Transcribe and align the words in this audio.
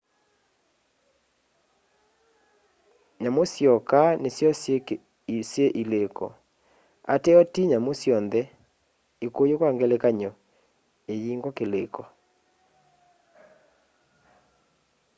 nyamu 3.21 3.43
syoka 3.53 4.01
nisyo 4.21 4.49
syi 5.49 5.65
iliko 5.81 6.27
ateo 7.13 7.41
ti 7.53 7.61
nyamu 7.69 7.91
syonthe; 8.01 8.41
ikuyu 9.25 9.55
kwa 9.59 9.69
ngelekany'o 9.75 10.31
iyingwa 11.13 11.49
kiliko 11.57 12.01